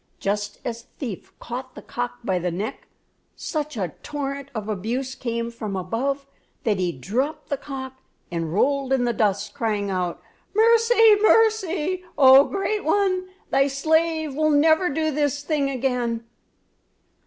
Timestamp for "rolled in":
8.51-9.03